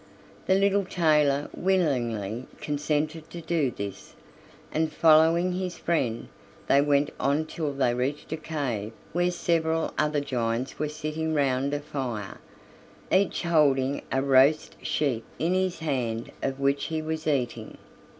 The 0.47 0.55
little 0.55 0.83
tailor 0.83 1.47
willingly 1.53 2.47
consented 2.59 3.29
to 3.29 3.39
do 3.39 3.69
this, 3.69 4.15
and 4.71 4.91
following 4.91 5.51
his 5.51 5.77
friend 5.77 6.27
they 6.65 6.81
went 6.81 7.11
on 7.19 7.45
till 7.45 7.71
they 7.71 7.93
reached 7.93 8.31
a 8.31 8.37
cave 8.37 8.93
where 9.13 9.29
several 9.29 9.93
other 9.99 10.19
giants 10.19 10.79
were 10.79 10.89
sitting 10.89 11.35
round 11.35 11.71
a 11.75 11.79
fire, 11.81 12.39
each 13.11 13.43
holding 13.43 14.01
a 14.11 14.23
roast 14.23 14.75
sheep 14.83 15.23
in 15.37 15.53
his 15.53 15.77
hand, 15.77 16.31
of 16.41 16.59
which 16.59 16.85
he 16.85 16.99
was 16.99 17.27
eating. 17.27 17.77